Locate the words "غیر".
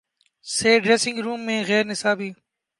1.67-1.85